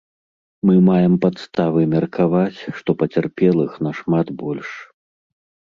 [0.67, 4.69] Мы маем падставы меркаваць, што пацярпелых нашмат больш.